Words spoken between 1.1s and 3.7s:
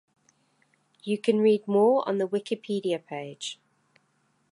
can read more on the Wikipedia page.